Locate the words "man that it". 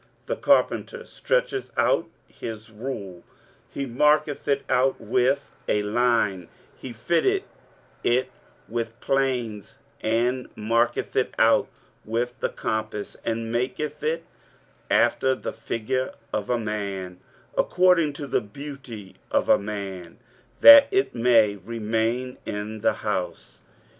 19.59-21.13